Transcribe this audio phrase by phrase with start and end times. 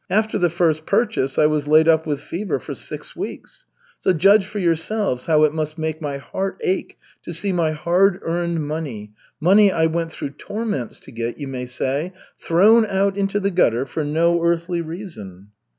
[0.09, 3.67] After the first purchase I was laid up with fever for six weeks.
[3.99, 8.19] So judge for yourselves how it must make my heart ache to see my hard
[8.23, 13.39] earned money, money I went through torments to get, you may say, thrown out into
[13.39, 15.49] the gutter for no earthly reason."